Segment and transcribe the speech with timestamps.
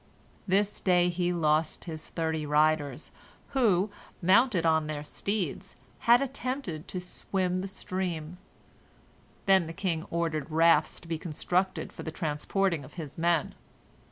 [0.47, 3.11] This day he lost his thirty riders,
[3.49, 5.75] who, mounted on their steeds,
[6.09, 8.39] had attempted to swim the stream.
[9.45, 13.53] Then the king ordered rafts to be constructed for the transporting of his men.